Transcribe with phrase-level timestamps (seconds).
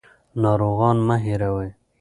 [0.41, 1.69] ناروغان مه هېروئ.